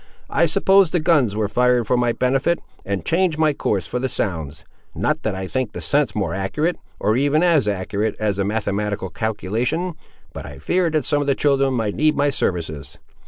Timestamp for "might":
11.75-11.93